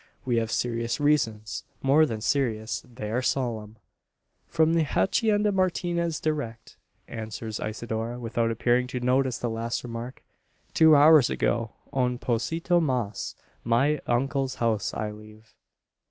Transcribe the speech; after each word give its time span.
We 0.25 0.37
have 0.37 0.51
serious 0.51 0.99
reasons 0.99 1.63
more 1.83 2.07
than 2.07 2.21
serious: 2.21 2.83
they 2.91 3.11
are 3.11 3.21
solemn." 3.21 3.77
"From 4.47 4.73
the 4.73 4.81
Hacienda 4.81 5.51
Martinez 5.51 6.19
direct," 6.19 6.75
answers 7.07 7.59
Isidora, 7.59 8.17
without 8.19 8.49
appearing 8.49 8.87
to 8.87 8.99
notice 8.99 9.37
the 9.37 9.47
last 9.51 9.83
remark. 9.83 10.23
"Two 10.73 10.95
hours 10.95 11.29
ago 11.29 11.73
un 11.93 12.17
pocito 12.17 12.79
mas 12.81 13.35
my 13.63 13.99
uncle's 14.07 14.55
house 14.55 14.91
I 14.91 15.11
leave." 15.11 15.53